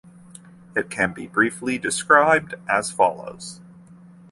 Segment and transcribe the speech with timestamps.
[0.75, 3.59] It can be briefly described as follows.